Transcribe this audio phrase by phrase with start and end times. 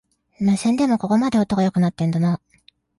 [0.39, 2.41] 無線でもここまで音が良くなってんだな